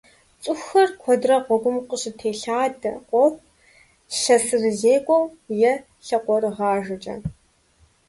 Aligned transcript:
Цӏыкӏухэр 0.41 0.89
куэдрэ 1.01 1.37
гъуэгум 1.45 1.77
къыщытелъадэ 1.87 2.91
къохъу 3.09 3.39
лъэсырызекӀуэу 4.21 5.23
е 5.69 5.73
лъакъуэрыгъажэкӏэ. 6.05 7.15